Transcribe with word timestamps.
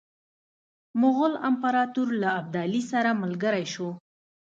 مغول 1.01 1.33
امپراطور 1.49 2.07
له 2.21 2.29
ابدالي 2.39 2.81
سره 2.91 3.09
ملګری 3.23 3.65
شو. 3.73 3.89